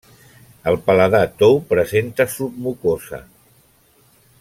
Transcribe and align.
El 0.71 0.77
paladar 0.87 1.21
tou 1.43 1.61
presenta 1.75 2.29
submucosa. 2.39 3.21